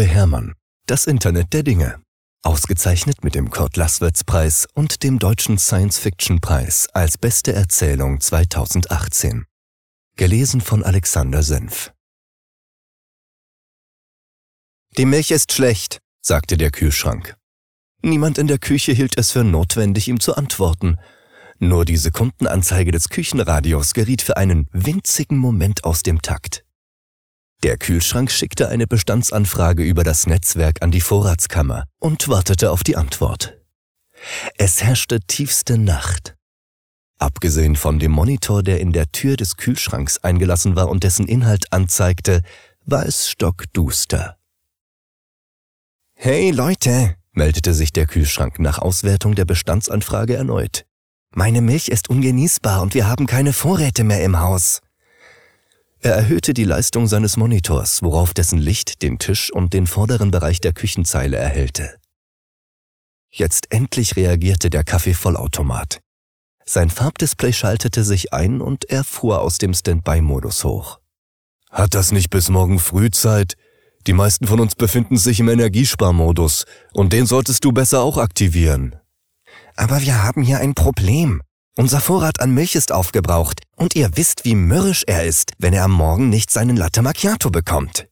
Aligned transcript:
Uwe 0.00 0.06
Hermann. 0.06 0.54
Das 0.86 1.06
Internet 1.06 1.52
der 1.52 1.62
Dinge. 1.62 2.02
Ausgezeichnet 2.42 3.22
mit 3.22 3.34
dem 3.34 3.50
Kurt 3.50 3.76
Laßwitz 3.76 4.24
Preis 4.24 4.66
und 4.72 5.02
dem 5.02 5.18
Deutschen 5.18 5.58
Science 5.58 5.98
Fiction 5.98 6.40
Preis 6.40 6.88
als 6.94 7.18
beste 7.18 7.52
Erzählung 7.52 8.18
2018. 8.18 9.44
Gelesen 10.16 10.62
von 10.62 10.82
Alexander 10.84 11.42
Senf. 11.42 11.92
Die 14.96 15.04
Milch 15.04 15.32
ist 15.32 15.52
schlecht, 15.52 15.98
sagte 16.22 16.56
der 16.56 16.70
Kühlschrank. 16.70 17.36
Niemand 18.00 18.38
in 18.38 18.46
der 18.46 18.58
Küche 18.58 18.92
hielt 18.92 19.18
es 19.18 19.32
für 19.32 19.44
notwendig, 19.44 20.08
ihm 20.08 20.18
zu 20.18 20.34
antworten. 20.34 20.96
Nur 21.58 21.84
die 21.84 21.98
Sekundenanzeige 21.98 22.90
des 22.90 23.10
Küchenradios 23.10 23.92
geriet 23.92 24.22
für 24.22 24.38
einen 24.38 24.66
winzigen 24.72 25.36
Moment 25.36 25.84
aus 25.84 26.02
dem 26.02 26.22
Takt. 26.22 26.64
Der 27.62 27.76
Kühlschrank 27.76 28.30
schickte 28.30 28.68
eine 28.68 28.86
Bestandsanfrage 28.86 29.82
über 29.82 30.02
das 30.02 30.26
Netzwerk 30.26 30.82
an 30.82 30.90
die 30.90 31.02
Vorratskammer 31.02 31.84
und 31.98 32.28
wartete 32.28 32.70
auf 32.70 32.82
die 32.82 32.96
Antwort. 32.96 33.58
Es 34.56 34.82
herrschte 34.82 35.20
tiefste 35.20 35.76
Nacht. 35.76 36.36
Abgesehen 37.18 37.76
von 37.76 37.98
dem 37.98 38.12
Monitor, 38.12 38.62
der 38.62 38.80
in 38.80 38.92
der 38.92 39.12
Tür 39.12 39.36
des 39.36 39.58
Kühlschranks 39.58 40.18
eingelassen 40.18 40.74
war 40.74 40.88
und 40.88 41.04
dessen 41.04 41.28
Inhalt 41.28 41.70
anzeigte, 41.70 42.42
war 42.86 43.04
es 43.04 43.28
stockduster. 43.28 44.38
Hey 46.14 46.50
Leute, 46.50 47.16
meldete 47.32 47.74
sich 47.74 47.92
der 47.92 48.06
Kühlschrank 48.06 48.58
nach 48.58 48.78
Auswertung 48.78 49.34
der 49.34 49.44
Bestandsanfrage 49.44 50.34
erneut. 50.34 50.86
Meine 51.34 51.60
Milch 51.60 51.88
ist 51.88 52.08
ungenießbar 52.08 52.80
und 52.80 52.94
wir 52.94 53.06
haben 53.06 53.26
keine 53.26 53.52
Vorräte 53.52 54.02
mehr 54.02 54.24
im 54.24 54.40
Haus. 54.40 54.80
Er 56.02 56.14
erhöhte 56.14 56.54
die 56.54 56.64
Leistung 56.64 57.06
seines 57.06 57.36
Monitors, 57.36 58.02
worauf 58.02 58.32
dessen 58.32 58.58
Licht 58.58 59.02
den 59.02 59.18
Tisch 59.18 59.52
und 59.52 59.74
den 59.74 59.86
vorderen 59.86 60.30
Bereich 60.30 60.60
der 60.60 60.72
Küchenzeile 60.72 61.36
erhellte. 61.36 61.96
Jetzt 63.30 63.70
endlich 63.70 64.16
reagierte 64.16 64.70
der 64.70 64.82
Kaffeevollautomat. 64.82 66.00
Sein 66.64 66.88
Farbdisplay 66.88 67.52
schaltete 67.52 68.02
sich 68.02 68.32
ein 68.32 68.60
und 68.60 68.88
er 68.88 69.04
fuhr 69.04 69.40
aus 69.40 69.58
dem 69.58 69.74
Standby-Modus 69.74 70.64
hoch. 70.64 71.00
Hat 71.70 71.94
das 71.94 72.12
nicht 72.12 72.30
bis 72.30 72.48
morgen 72.48 72.78
früh 72.78 73.10
Zeit? 73.10 73.56
Die 74.06 74.14
meisten 74.14 74.46
von 74.46 74.58
uns 74.58 74.74
befinden 74.74 75.18
sich 75.18 75.38
im 75.40 75.48
Energiesparmodus 75.48 76.64
und 76.92 77.12
den 77.12 77.26
solltest 77.26 77.64
du 77.64 77.72
besser 77.72 78.00
auch 78.00 78.16
aktivieren. 78.16 78.96
Aber 79.76 80.00
wir 80.00 80.22
haben 80.22 80.42
hier 80.42 80.58
ein 80.58 80.74
Problem. 80.74 81.42
Unser 81.76 82.00
Vorrat 82.00 82.40
an 82.40 82.52
Milch 82.52 82.74
ist 82.74 82.90
aufgebraucht 82.90 83.62
und 83.76 83.94
ihr 83.94 84.10
wisst, 84.16 84.44
wie 84.44 84.54
mürrisch 84.54 85.04
er 85.06 85.24
ist, 85.24 85.52
wenn 85.58 85.72
er 85.72 85.84
am 85.84 85.92
Morgen 85.92 86.28
nicht 86.28 86.50
seinen 86.50 86.76
Latte 86.76 87.00
Macchiato 87.00 87.50
bekommt. 87.50 88.08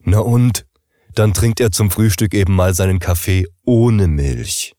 Na 0.00 0.18
und? 0.18 0.66
Dann 1.14 1.32
trinkt 1.32 1.60
er 1.60 1.70
zum 1.70 1.90
Frühstück 1.90 2.34
eben 2.34 2.54
mal 2.54 2.74
seinen 2.74 2.98
Kaffee 2.98 3.46
ohne 3.64 4.08
Milch. 4.08 4.74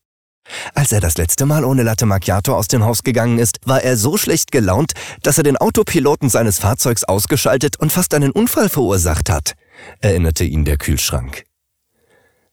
Als 0.74 0.92
er 0.92 1.00
das 1.00 1.16
letzte 1.16 1.46
Mal 1.46 1.64
ohne 1.64 1.82
Latte 1.82 2.06
Macchiato 2.06 2.54
aus 2.54 2.68
dem 2.68 2.84
Haus 2.84 3.02
gegangen 3.02 3.38
ist, 3.38 3.58
war 3.64 3.82
er 3.82 3.96
so 3.96 4.16
schlecht 4.16 4.52
gelaunt, 4.52 4.92
dass 5.22 5.38
er 5.38 5.44
den 5.44 5.56
Autopiloten 5.56 6.28
seines 6.28 6.58
Fahrzeugs 6.58 7.02
ausgeschaltet 7.02 7.78
und 7.78 7.90
fast 7.90 8.14
einen 8.14 8.30
Unfall 8.30 8.68
verursacht 8.68 9.30
hat, 9.30 9.54
erinnerte 10.00 10.44
ihn 10.44 10.64
der 10.64 10.76
Kühlschrank. 10.76 11.44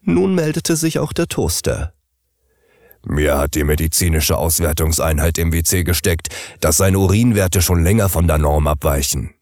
Nun 0.02 0.36
meldete 0.36 0.76
sich 0.76 1.00
auch 1.00 1.14
der 1.14 1.28
Toaster. 1.28 1.93
Mir 3.06 3.38
hat 3.38 3.56
die 3.56 3.64
medizinische 3.64 4.38
Auswertungseinheit 4.38 5.38
im 5.38 5.52
WC 5.52 5.84
gesteckt, 5.84 6.30
dass 6.62 6.78
seine 6.78 7.00
Urinwerte 7.00 7.62
schon 7.62 7.84
länger 7.84 8.10
von 8.10 8.28
der 8.28 8.38
Norm 8.38 8.68
abweichen. 8.68 9.34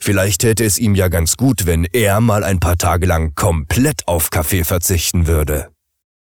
Vielleicht 0.00 0.42
täte 0.42 0.64
es 0.64 0.78
ihm 0.78 0.94
ja 0.94 1.08
ganz 1.08 1.36
gut, 1.36 1.66
wenn 1.66 1.84
er 1.84 2.20
mal 2.20 2.44
ein 2.44 2.60
paar 2.60 2.76
Tage 2.76 3.06
lang 3.06 3.34
komplett 3.34 4.06
auf 4.06 4.30
Kaffee 4.30 4.64
verzichten 4.64 5.26
würde. 5.26 5.68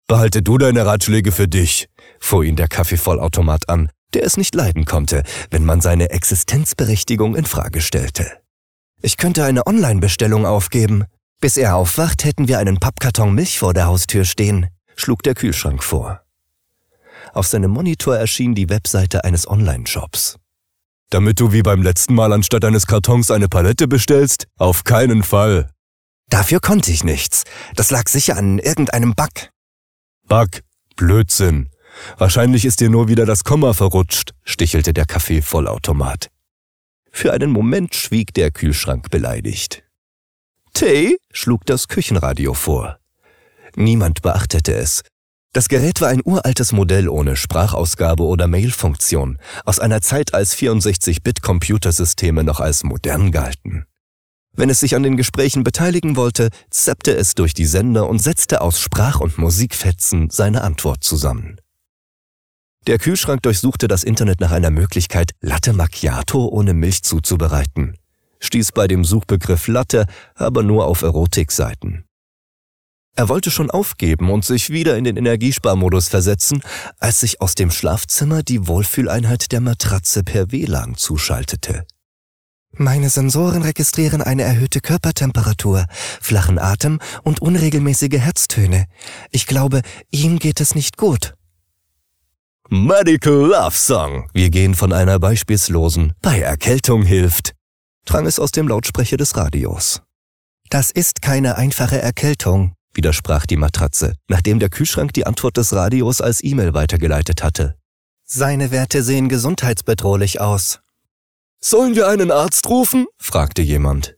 Behalte 0.07 0.41
du 0.41 0.57
deine 0.57 0.85
Ratschläge 0.85 1.31
für 1.31 1.47
dich, 1.47 1.87
fuhr 2.19 2.43
ihn 2.43 2.55
der 2.55 2.67
Kaffeevollautomat 2.67 3.69
an, 3.69 3.89
der 4.13 4.23
es 4.23 4.37
nicht 4.37 4.55
leiden 4.55 4.85
konnte, 4.85 5.23
wenn 5.51 5.65
man 5.65 5.81
seine 5.81 6.11
Existenzberechtigung 6.11 7.35
in 7.35 7.45
Frage 7.45 7.81
stellte. 7.81 8.31
Ich 9.01 9.17
könnte 9.17 9.43
eine 9.43 9.67
Online-Bestellung 9.67 10.45
aufgeben. 10.45 11.05
Bis 11.41 11.57
er 11.57 11.75
aufwacht, 11.75 12.23
hätten 12.23 12.47
wir 12.47 12.59
einen 12.59 12.77
Pappkarton 12.77 13.35
Milch 13.35 13.59
vor 13.59 13.73
der 13.73 13.85
Haustür 13.85 14.25
stehen, 14.25 14.67
schlug 14.95 15.21
der 15.21 15.35
Kühlschrank 15.35 15.83
vor. 15.83 16.24
Auf 17.33 17.47
seinem 17.47 17.71
Monitor 17.71 18.17
erschien 18.17 18.55
die 18.55 18.69
Webseite 18.69 19.23
eines 19.23 19.47
Online-Shops. 19.47 20.37
Damit 21.09 21.39
du 21.39 21.51
wie 21.51 21.61
beim 21.61 21.81
letzten 21.81 22.15
Mal 22.15 22.33
anstatt 22.33 22.65
eines 22.65 22.87
Kartons 22.87 23.31
eine 23.31 23.47
Palette 23.47 23.87
bestellst? 23.87 24.47
Auf 24.57 24.83
keinen 24.83 25.23
Fall. 25.23 25.69
Dafür 26.29 26.59
konnte 26.59 26.91
ich 26.91 27.03
nichts. 27.03 27.43
Das 27.75 27.91
lag 27.91 28.07
sicher 28.07 28.37
an 28.37 28.59
irgendeinem 28.59 29.13
Bug. 29.13 29.49
Bug? 30.27 30.61
Blödsinn. 30.95 31.69
Wahrscheinlich 32.17 32.65
ist 32.65 32.79
dir 32.79 32.89
nur 32.89 33.07
wieder 33.07 33.25
das 33.25 33.43
Komma 33.43 33.73
verrutscht, 33.73 34.31
stichelte 34.43 34.93
der 34.93 35.05
Kaffeevollautomat. 35.05 36.29
Für 37.11 37.31
einen 37.31 37.51
Moment 37.51 37.95
schwieg 37.95 38.33
der 38.33 38.51
Kühlschrank 38.51 39.09
beleidigt. 39.09 39.83
Tee? 40.73 41.17
schlug 41.31 41.65
das 41.65 41.87
Küchenradio 41.87 42.53
vor. 42.53 42.99
Niemand 43.75 44.21
beachtete 44.21 44.73
es, 44.73 45.03
das 45.55 45.69
Gerät 45.69 46.01
war 46.01 46.09
ein 46.09 46.21
uraltes 46.21 46.73
Modell 46.73 47.07
ohne 47.07 47.37
Sprachausgabe 47.37 48.23
oder 48.23 48.45
Mailfunktion, 48.45 49.37
aus 49.63 49.79
einer 49.79 50.01
Zeit, 50.01 50.33
als 50.33 50.53
64-Bit-Computersysteme 50.57 52.43
noch 52.43 52.59
als 52.59 52.83
modern 52.83 53.31
galten. 53.31 53.85
Wenn 54.51 54.69
es 54.69 54.81
sich 54.81 54.95
an 54.95 55.03
den 55.03 55.15
Gesprächen 55.15 55.63
beteiligen 55.63 56.17
wollte, 56.17 56.49
zappte 56.69 57.15
es 57.15 57.35
durch 57.35 57.53
die 57.53 57.67
Sender 57.67 58.09
und 58.09 58.19
setzte 58.19 58.59
aus 58.59 58.81
Sprach- 58.81 59.21
und 59.21 59.37
Musikfetzen 59.37 60.29
seine 60.29 60.61
Antwort 60.61 61.05
zusammen. 61.05 61.61
Der 62.85 62.99
Kühlschrank 62.99 63.41
durchsuchte 63.41 63.87
das 63.87 64.03
Internet 64.03 64.41
nach 64.41 64.51
einer 64.51 64.71
Möglichkeit, 64.71 65.31
Latte 65.39 65.71
Macchiato 65.71 66.49
ohne 66.49 66.73
Milch 66.73 67.03
zuzubereiten, 67.03 67.97
stieß 68.41 68.73
bei 68.73 68.89
dem 68.89 69.05
Suchbegriff 69.05 69.69
Latte 69.69 70.05
aber 70.35 70.63
nur 70.63 70.85
auf 70.85 71.01
Erotikseiten. 71.01 72.04
Er 73.17 73.29
wollte 73.29 73.49
schon 73.49 73.71
aufgeben 73.71 74.29
und 74.29 74.43
sich 74.43 74.69
wieder 74.69 74.97
in 74.97 75.05
den 75.05 75.15
Energiesparmodus 75.15 76.09
versetzen, 76.09 76.61
als 76.99 77.21
sich 77.21 77.39
aus 77.39 77.55
dem 77.55 77.71
Schlafzimmer 77.71 78.43
die 78.43 78.67
Wohlfühleinheit 78.67 79.53
der 79.53 79.61
Matratze 79.61 80.23
per 80.23 80.51
WLAN 80.51 80.95
zuschaltete. 80.95 81.85
Meine 82.73 83.09
Sensoren 83.09 83.61
registrieren 83.61 84.21
eine 84.21 84.43
erhöhte 84.43 84.81
Körpertemperatur, 84.81 85.85
flachen 86.19 86.59
Atem 86.59 86.99
und 87.23 87.41
unregelmäßige 87.41 88.19
Herztöne. 88.19 88.85
Ich 89.31 89.47
glaube, 89.47 89.81
ihm 90.11 90.39
geht 90.39 90.59
es 90.59 90.75
nicht 90.75 90.97
gut. 90.97 91.35
Medical 92.67 93.33
Love 93.33 93.77
Song. 93.77 94.29
Wir 94.33 94.49
gehen 94.49 94.75
von 94.75 94.91
einer 94.91 95.19
beispielslosen 95.19 96.13
bei 96.21 96.41
Erkältung 96.41 97.03
hilft, 97.03 97.53
drang 98.03 98.25
es 98.25 98.39
aus 98.39 98.51
dem 98.51 98.67
Lautsprecher 98.67 99.15
des 99.15 99.37
Radios. 99.37 100.01
Das 100.69 100.91
ist 100.91 101.21
keine 101.21 101.57
einfache 101.57 102.01
Erkältung, 102.01 102.73
widersprach 102.95 103.45
die 103.45 103.57
Matratze, 103.57 104.15
nachdem 104.27 104.59
der 104.59 104.69
Kühlschrank 104.69 105.13
die 105.13 105.25
Antwort 105.25 105.57
des 105.57 105.73
Radios 105.73 106.21
als 106.21 106.43
E-Mail 106.43 106.73
weitergeleitet 106.73 107.43
hatte. 107.43 107.77
Seine 108.23 108.71
Werte 108.71 109.03
sehen 109.03 109.29
gesundheitsbedrohlich 109.29 110.41
aus. 110.41 110.79
Sollen 111.59 111.95
wir 111.95 112.07
einen 112.07 112.31
Arzt 112.31 112.67
rufen? 112.67 113.05
fragte 113.17 113.61
jemand. 113.61 114.15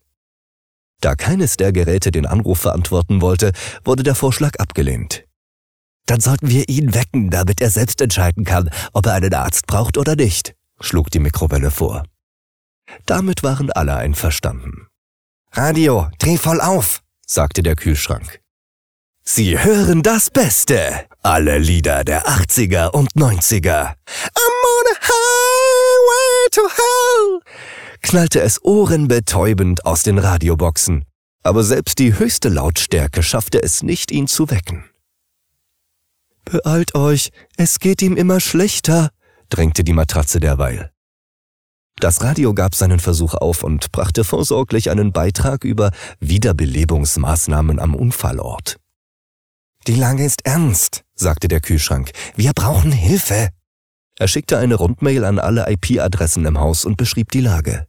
Da 1.01 1.15
keines 1.15 1.57
der 1.57 1.71
Geräte 1.71 2.11
den 2.11 2.25
Anruf 2.25 2.59
verantworten 2.59 3.21
wollte, 3.21 3.51
wurde 3.83 4.03
der 4.03 4.15
Vorschlag 4.15 4.59
abgelehnt. 4.59 5.25
Dann 6.05 6.21
sollten 6.21 6.49
wir 6.49 6.69
ihn 6.69 6.93
wecken, 6.93 7.29
damit 7.29 7.61
er 7.61 7.69
selbst 7.69 8.01
entscheiden 8.01 8.45
kann, 8.45 8.69
ob 8.93 9.05
er 9.05 9.13
einen 9.13 9.33
Arzt 9.33 9.67
braucht 9.67 9.97
oder 9.97 10.15
nicht, 10.15 10.55
schlug 10.79 11.11
die 11.11 11.19
Mikrowelle 11.19 11.69
vor. 11.69 12.03
Damit 13.05 13.43
waren 13.43 13.71
alle 13.71 13.95
einverstanden. 13.95 14.87
Radio, 15.51 16.09
dreh 16.19 16.37
voll 16.37 16.61
auf, 16.61 17.01
sagte 17.25 17.61
der 17.61 17.75
Kühlschrank. 17.75 18.41
Sie 19.29 19.61
hören 19.61 20.03
das 20.03 20.29
Beste. 20.29 21.05
Alle 21.21 21.57
Lieder 21.57 22.05
der 22.05 22.29
80er 22.29 22.91
und 22.91 23.11
90er. 23.11 23.93
I'm 23.93 24.57
on 24.73 24.85
a 24.89 24.97
highway 25.01 26.49
to 26.51 26.61
hell. 26.61 27.41
Knallte 28.01 28.39
es 28.39 28.63
ohrenbetäubend 28.63 29.85
aus 29.85 30.03
den 30.03 30.17
Radioboxen. 30.17 31.03
Aber 31.43 31.65
selbst 31.65 31.99
die 31.99 32.17
höchste 32.17 32.47
Lautstärke 32.47 33.21
schaffte 33.21 33.61
es 33.61 33.83
nicht, 33.83 34.11
ihn 34.11 34.27
zu 34.27 34.49
wecken. 34.49 34.85
Beeilt 36.45 36.95
euch, 36.95 37.31
es 37.57 37.79
geht 37.79 38.01
ihm 38.01 38.15
immer 38.15 38.39
schlechter, 38.39 39.09
drängte 39.49 39.83
die 39.83 39.93
Matratze 39.93 40.39
derweil. 40.39 40.93
Das 41.99 42.23
Radio 42.23 42.53
gab 42.53 42.75
seinen 42.75 43.01
Versuch 43.01 43.33
auf 43.33 43.65
und 43.65 43.91
brachte 43.91 44.23
vorsorglich 44.23 44.89
einen 44.89 45.11
Beitrag 45.11 45.65
über 45.65 45.91
Wiederbelebungsmaßnahmen 46.21 47.77
am 47.77 47.93
Unfallort. 47.93 48.77
Die 49.87 49.95
Lage 49.95 50.25
ist 50.25 50.45
ernst, 50.45 51.05
sagte 51.15 51.47
der 51.47 51.61
Kühlschrank. 51.61 52.11
Wir 52.35 52.51
brauchen 52.51 52.91
Hilfe. 52.91 53.51
Er 54.19 54.27
schickte 54.27 54.57
eine 54.57 54.75
Rundmail 54.75 55.23
an 55.23 55.39
alle 55.39 55.71
IP-Adressen 55.71 56.45
im 56.45 56.59
Haus 56.59 56.83
und 56.83 56.97
beschrieb 56.97 57.31
die 57.31 57.39
Lage. 57.39 57.87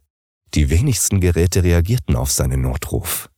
Die 0.53 0.69
wenigsten 0.69 1.19
Geräte 1.19 1.61
reagierten 1.61 2.15
auf 2.15 2.31
seinen 2.31 2.61
Notruf. 2.61 3.29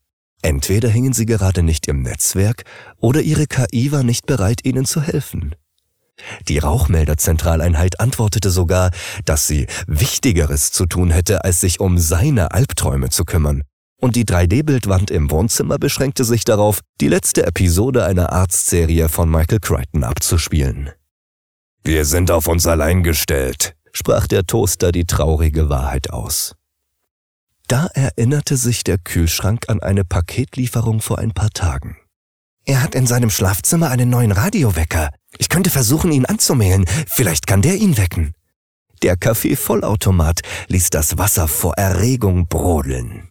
Entweder 0.43 0.89
hingen 0.89 1.13
sie 1.13 1.25
gerade 1.25 1.63
nicht 1.63 1.87
im 1.87 2.03
Netzwerk 2.03 2.63
oder 2.97 3.21
ihre 3.21 3.47
KI 3.47 3.91
war 3.91 4.03
nicht 4.03 4.27
bereit, 4.27 4.63
ihnen 4.63 4.85
zu 4.85 5.01
helfen. 5.01 5.55
Die 6.47 6.59
Rauchmelderzentraleinheit 6.59 7.99
antwortete 7.99 8.51
sogar, 8.51 8.91
dass 9.25 9.47
sie 9.47 9.65
Wichtigeres 9.87 10.71
zu 10.71 10.85
tun 10.85 11.09
hätte, 11.09 11.43
als 11.43 11.61
sich 11.61 11.79
um 11.79 11.97
seine 11.97 12.51
Albträume 12.51 13.09
zu 13.09 13.25
kümmern. 13.25 13.63
Und 14.01 14.15
die 14.15 14.25
3D-Bildwand 14.25 15.11
im 15.11 15.29
Wohnzimmer 15.29 15.77
beschränkte 15.77 16.23
sich 16.23 16.43
darauf, 16.43 16.81
die 16.99 17.07
letzte 17.07 17.45
Episode 17.45 18.03
einer 18.03 18.31
Arztserie 18.31 19.09
von 19.09 19.29
Michael 19.29 19.59
Crichton 19.59 20.03
abzuspielen. 20.03 20.89
Wir 21.83 22.03
sind 22.05 22.31
auf 22.31 22.47
uns 22.47 22.65
allein 22.65 23.03
gestellt, 23.03 23.75
sprach 23.91 24.25
der 24.25 24.45
Toaster 24.45 24.91
die 24.91 25.05
traurige 25.05 25.69
Wahrheit 25.69 26.09
aus. 26.09 26.55
Da 27.67 27.85
erinnerte 27.93 28.57
sich 28.57 28.83
der 28.83 28.97
Kühlschrank 28.97 29.69
an 29.69 29.81
eine 29.81 30.03
Paketlieferung 30.03 30.99
vor 30.99 31.19
ein 31.19 31.31
paar 31.31 31.51
Tagen. 31.51 31.95
Er 32.65 32.81
hat 32.81 32.95
in 32.95 33.05
seinem 33.05 33.29
Schlafzimmer 33.29 33.89
einen 33.91 34.09
neuen 34.09 34.31
Radiowecker. 34.31 35.11
Ich 35.37 35.47
könnte 35.47 35.69
versuchen, 35.69 36.11
ihn 36.11 36.25
anzumählen. 36.25 36.85
Vielleicht 37.07 37.45
kann 37.45 37.61
der 37.61 37.75
ihn 37.75 37.97
wecken. 37.97 38.33
Der 39.03 39.15
Kaffeevollautomat 39.15 40.41
ließ 40.67 40.89
das 40.89 41.17
Wasser 41.17 41.47
vor 41.47 41.75
Erregung 41.75 42.47
brodeln. 42.47 43.30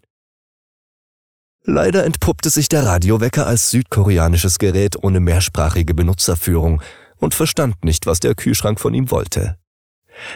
Leider 1.65 2.05
entpuppte 2.05 2.49
sich 2.49 2.69
der 2.69 2.85
Radiowecker 2.85 3.47
als 3.47 3.71
südkoreanisches 3.71 4.59
Gerät 4.59 4.97
ohne 5.03 5.21
mehrsprachige 5.21 5.95
Benutzerführung 5.95 6.83
und 7.19 7.35
verstand 7.35 7.85
nicht, 7.85 8.07
was 8.07 8.21
der 8.21 8.35
Kühlschrank 8.35 8.81
von 8.81 8.95
ihm 8.95 9.11
wollte. 9.11 9.57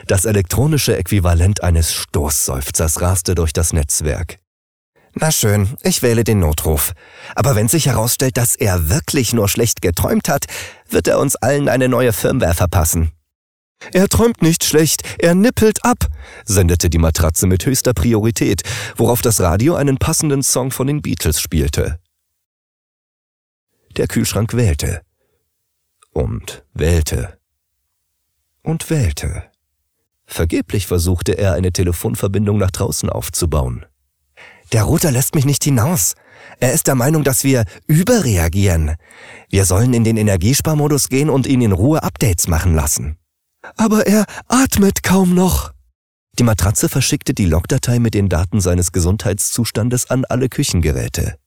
Das 0.06 0.24
elektronische 0.24 0.96
Äquivalent 0.96 1.62
eines 1.62 1.92
Stoßseufzers 1.92 3.00
raste 3.00 3.34
durch 3.34 3.52
das 3.52 3.72
Netzwerk. 3.72 4.38
Na 5.14 5.30
schön, 5.30 5.76
ich 5.82 6.02
wähle 6.02 6.24
den 6.24 6.40
Notruf. 6.40 6.92
Aber 7.36 7.54
wenn 7.54 7.68
sich 7.68 7.86
herausstellt, 7.86 8.36
dass 8.36 8.56
er 8.56 8.90
wirklich 8.90 9.32
nur 9.32 9.48
schlecht 9.48 9.80
geträumt 9.80 10.28
hat, 10.28 10.46
wird 10.88 11.06
er 11.06 11.20
uns 11.20 11.36
allen 11.36 11.68
eine 11.68 11.88
neue 11.88 12.12
Firmware 12.12 12.54
verpassen. 12.54 13.12
Er 13.92 14.08
träumt 14.08 14.42
nicht 14.42 14.64
schlecht, 14.64 15.02
er 15.18 15.34
nippelt 15.34 15.84
ab, 15.84 16.06
sendete 16.44 16.90
die 16.90 16.98
Matratze 16.98 17.46
mit 17.46 17.66
höchster 17.66 17.94
Priorität, 17.94 18.62
worauf 18.96 19.22
das 19.22 19.40
Radio 19.40 19.74
einen 19.74 19.98
passenden 19.98 20.42
Song 20.42 20.70
von 20.70 20.86
den 20.86 21.02
Beatles 21.02 21.40
spielte. 21.40 21.98
Der 23.96 24.08
Kühlschrank 24.08 24.54
wählte 24.54 25.02
und 26.12 26.64
wählte 26.72 27.38
und 28.62 28.90
wählte. 28.90 29.44
Vergeblich 30.26 30.86
versuchte 30.86 31.32
er, 31.32 31.52
eine 31.52 31.70
Telefonverbindung 31.70 32.58
nach 32.58 32.70
draußen 32.70 33.10
aufzubauen. 33.10 33.84
Der 34.72 34.84
Router 34.84 35.12
lässt 35.12 35.34
mich 35.34 35.44
nicht 35.44 35.62
hinaus. 35.62 36.14
Er 36.58 36.72
ist 36.72 36.86
der 36.86 36.94
Meinung, 36.94 37.24
dass 37.24 37.44
wir 37.44 37.64
überreagieren. 37.86 38.96
Wir 39.50 39.64
sollen 39.64 39.92
in 39.92 40.04
den 40.04 40.16
Energiesparmodus 40.16 41.08
gehen 41.08 41.30
und 41.30 41.46
ihn 41.46 41.60
in 41.60 41.72
Ruhe 41.72 42.02
Updates 42.02 42.48
machen 42.48 42.74
lassen. 42.74 43.18
Aber 43.76 44.06
er 44.06 44.24
atmet 44.48 45.02
kaum 45.02 45.34
noch. 45.34 45.72
Die 46.38 46.42
Matratze 46.42 46.88
verschickte 46.88 47.32
die 47.34 47.46
Logdatei 47.46 47.98
mit 47.98 48.14
den 48.14 48.28
Daten 48.28 48.60
seines 48.60 48.92
Gesundheitszustandes 48.92 50.10
an 50.10 50.24
alle 50.24 50.48
Küchengeräte. 50.48 51.38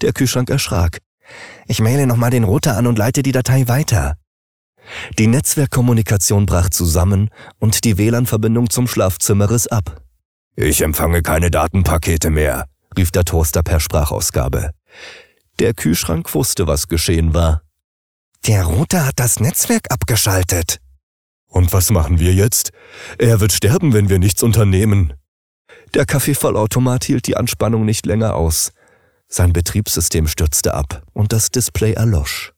Der 0.00 0.12
Kühlschrank 0.12 0.50
erschrak. 0.50 1.00
Ich 1.66 1.80
maile 1.80 2.06
nochmal 2.06 2.30
den 2.30 2.44
Router 2.44 2.76
an 2.76 2.86
und 2.86 2.98
leite 2.98 3.22
die 3.22 3.32
Datei 3.32 3.68
weiter. 3.68 4.16
Die 5.18 5.26
Netzwerkkommunikation 5.26 6.46
brach 6.46 6.70
zusammen 6.70 7.30
und 7.58 7.84
die 7.84 7.98
WLAN-Verbindung 7.98 8.70
zum 8.70 8.88
Schlafzimmer 8.88 9.50
riss 9.50 9.66
ab. 9.66 10.02
Ich 10.56 10.82
empfange 10.82 11.22
keine 11.22 11.50
Datenpakete 11.50 12.30
mehr, 12.30 12.66
rief 12.96 13.10
der 13.10 13.24
Toaster 13.24 13.62
per 13.62 13.80
Sprachausgabe. 13.80 14.70
Der 15.58 15.74
Kühlschrank 15.74 16.34
wusste, 16.34 16.66
was 16.66 16.88
geschehen 16.88 17.32
war. 17.34 17.62
Der 18.46 18.64
Router 18.64 19.06
hat 19.06 19.18
das 19.20 19.38
Netzwerk 19.38 19.90
abgeschaltet. 19.90 20.81
Und 21.52 21.74
was 21.74 21.90
machen 21.90 22.18
wir 22.18 22.32
jetzt? 22.32 22.72
Er 23.18 23.40
wird 23.40 23.52
sterben, 23.52 23.92
wenn 23.92 24.08
wir 24.08 24.18
nichts 24.18 24.42
unternehmen. 24.42 25.12
Der 25.92 26.06
Kaffeevollautomat 26.06 27.04
hielt 27.04 27.26
die 27.26 27.36
Anspannung 27.36 27.84
nicht 27.84 28.06
länger 28.06 28.34
aus. 28.34 28.72
Sein 29.28 29.52
Betriebssystem 29.52 30.26
stürzte 30.28 30.72
ab 30.72 31.02
und 31.12 31.34
das 31.34 31.50
Display 31.50 31.92
erlosch. 31.92 32.54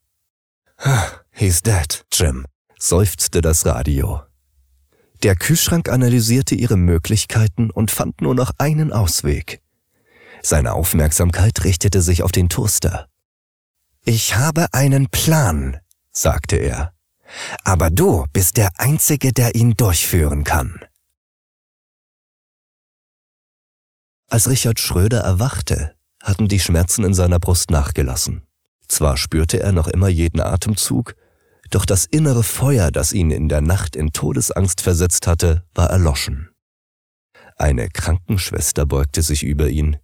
He's 1.33 1.61
dead, 1.61 2.05
Jim, 2.13 2.47
seufzte 2.79 3.41
das 3.41 3.67
Radio. 3.67 4.23
Der 5.25 5.35
Kühlschrank 5.35 5.89
analysierte 5.89 6.55
ihre 6.55 6.77
Möglichkeiten 6.77 7.71
und 7.71 7.91
fand 7.91 8.21
nur 8.21 8.37
noch 8.37 8.53
einen 8.59 8.93
Ausweg. 8.93 9.61
Seine 10.41 10.73
Aufmerksamkeit 10.75 11.65
richtete 11.65 12.01
sich 12.01 12.23
auf 12.23 12.31
den 12.31 12.49
Toaster. 12.49 13.09
Ich 14.05 14.37
habe 14.37 14.73
einen 14.73 15.09
Plan, 15.09 15.79
sagte 16.13 16.57
er. 16.57 16.94
Aber 17.65 17.91
du 17.91 18.27
bist 18.33 18.57
der 18.57 18.71
Einzige, 18.79 19.33
der 19.33 19.55
ihn 19.55 19.75
durchführen 19.75 20.45
kann. 20.45 20.81
Als 24.29 24.49
Richard 24.49 24.81
Schröder 24.81 25.21
erwachte, 25.21 25.95
hatten 26.23 26.49
die 26.49 26.61
Schmerzen 26.61 27.05
in 27.05 27.15
seiner 27.15 27.39
Brust 27.39 27.71
nachgelassen. 27.71 28.43
Zwar 28.89 29.17
spürte 29.17 29.61
er 29.61 29.73
noch 29.73 29.89
immer 29.89 30.09
jeden 30.09 30.41
Atemzug, 30.41 31.15
doch 31.71 31.85
das 31.85 32.05
innere 32.05 32.43
Feuer, 32.43 32.91
das 32.91 33.13
ihn 33.13 33.31
in 33.31 33.49
der 33.49 33.61
Nacht 33.61 33.97
in 33.97 34.13
Todesangst 34.13 34.81
versetzt 34.81 35.27
hatte, 35.27 35.65
war 35.75 35.91
erloschen. 35.91 36.51
Eine 37.57 37.89
Krankenschwester 37.89 38.87
beugte 38.87 39.23
sich 39.23 39.43
über 39.43 39.69
ihn. 39.69 39.99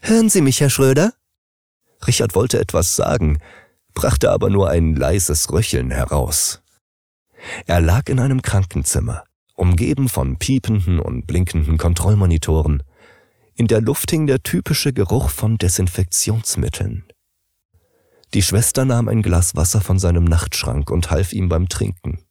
Hören 0.00 0.28
Sie 0.28 0.40
mich, 0.40 0.60
Herr 0.60 0.70
Schröder? 0.70 1.12
Richard 2.06 2.34
wollte 2.34 2.58
etwas 2.58 2.96
sagen, 2.96 3.38
brachte 3.94 4.30
aber 4.30 4.50
nur 4.50 4.70
ein 4.70 4.94
leises 4.94 5.52
Röcheln 5.52 5.90
heraus. 5.90 6.62
Er 7.66 7.80
lag 7.80 8.08
in 8.08 8.20
einem 8.20 8.42
Krankenzimmer, 8.42 9.24
umgeben 9.54 10.08
von 10.08 10.38
piependen 10.38 11.00
und 11.00 11.26
blinkenden 11.26 11.78
Kontrollmonitoren. 11.78 12.82
In 13.54 13.66
der 13.66 13.80
Luft 13.80 14.10
hing 14.10 14.26
der 14.26 14.42
typische 14.42 14.92
Geruch 14.92 15.30
von 15.30 15.58
Desinfektionsmitteln. 15.58 17.04
Die 18.34 18.42
Schwester 18.42 18.84
nahm 18.84 19.08
ein 19.08 19.22
Glas 19.22 19.56
Wasser 19.56 19.80
von 19.80 19.98
seinem 19.98 20.24
Nachtschrank 20.24 20.90
und 20.90 21.10
half 21.10 21.32
ihm 21.32 21.48
beim 21.48 21.68
Trinken. 21.68 22.24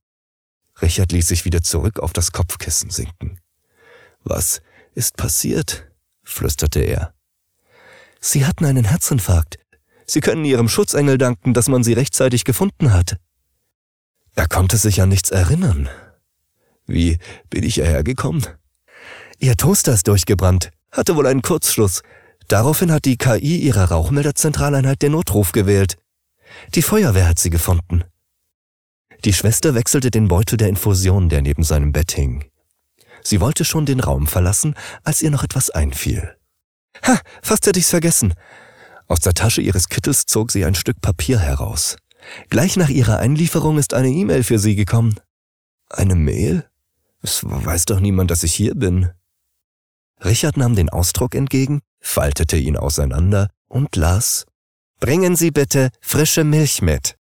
Richard 0.81 1.11
ließ 1.11 1.27
sich 1.27 1.45
wieder 1.45 1.61
zurück 1.61 1.99
auf 1.99 2.11
das 2.11 2.31
Kopfkissen 2.31 2.89
sinken. 2.89 3.39
Was 4.23 4.61
ist 4.95 5.15
passiert? 5.15 5.87
flüsterte 6.23 6.79
er. 6.79 7.13
Sie 8.19 8.45
hatten 8.45 8.65
einen 8.65 8.85
Herzinfarkt. 8.85 9.59
Sie 10.11 10.19
können 10.19 10.43
Ihrem 10.43 10.67
Schutzengel 10.67 11.17
danken, 11.17 11.53
dass 11.53 11.69
man 11.69 11.83
Sie 11.83 11.93
rechtzeitig 11.93 12.43
gefunden 12.43 12.91
hat. 12.91 13.17
Er 14.35 14.47
konnte 14.47 14.77
sich 14.77 15.01
an 15.01 15.09
nichts 15.09 15.29
erinnern. 15.29 15.87
Wie 16.85 17.17
bin 17.49 17.63
ich 17.63 17.75
hierher 17.75 18.03
gekommen? 18.03 18.45
Ihr 19.39 19.55
Toaster 19.55 19.93
ist 19.93 20.07
durchgebrannt, 20.07 20.71
hatte 20.91 21.15
wohl 21.15 21.27
einen 21.27 21.41
Kurzschluss, 21.41 22.01
Daraufhin 22.51 22.91
hat 22.91 23.05
die 23.05 23.15
KI 23.15 23.59
ihrer 23.59 23.91
Rauchmelderzentraleinheit 23.91 25.01
den 25.01 25.13
Notruf 25.13 25.53
gewählt. 25.53 25.95
Die 26.75 26.81
Feuerwehr 26.81 27.29
hat 27.29 27.39
sie 27.39 27.49
gefunden. 27.49 28.03
Die 29.23 29.31
Schwester 29.31 29.73
wechselte 29.73 30.11
den 30.11 30.27
Beutel 30.27 30.57
der 30.57 30.67
Infusion, 30.67 31.29
der 31.29 31.41
neben 31.41 31.63
seinem 31.63 31.93
Bett 31.93 32.11
hing. 32.11 32.51
Sie 33.23 33.39
wollte 33.39 33.63
schon 33.63 33.85
den 33.85 34.01
Raum 34.01 34.27
verlassen, 34.27 34.75
als 35.05 35.21
ihr 35.21 35.31
noch 35.31 35.45
etwas 35.45 35.69
einfiel. 35.69 36.35
Ha, 37.05 37.21
fast 37.41 37.67
hätte 37.67 37.79
ich's 37.79 37.91
vergessen. 37.91 38.33
Aus 39.11 39.19
der 39.19 39.33
Tasche 39.33 39.61
ihres 39.61 39.89
Kittels 39.89 40.25
zog 40.25 40.51
sie 40.53 40.63
ein 40.63 40.73
Stück 40.73 41.01
Papier 41.01 41.37
heraus. 41.37 41.97
Gleich 42.49 42.77
nach 42.77 42.87
ihrer 42.87 43.19
Einlieferung 43.19 43.77
ist 43.77 43.93
eine 43.93 44.07
E-Mail 44.07 44.41
für 44.41 44.57
sie 44.57 44.77
gekommen. 44.77 45.19
Eine 45.89 46.15
Mail? 46.15 46.65
Es 47.21 47.41
weiß 47.43 47.83
doch 47.87 47.99
niemand, 47.99 48.31
dass 48.31 48.43
ich 48.43 48.53
hier 48.53 48.73
bin. 48.73 49.09
Richard 50.23 50.55
nahm 50.55 50.77
den 50.77 50.87
Ausdruck 50.87 51.35
entgegen, 51.35 51.81
faltete 51.99 52.55
ihn 52.55 52.77
auseinander 52.77 53.49
und 53.67 53.97
las 53.97 54.45
Bringen 55.01 55.35
Sie 55.35 55.51
bitte 55.51 55.89
frische 55.99 56.45
Milch 56.45 56.81
mit. 56.81 57.09